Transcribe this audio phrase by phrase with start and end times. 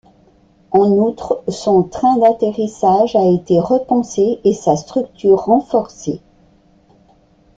[0.71, 6.21] En outre, son train atterrissage a été repensé et sa structure renforcée.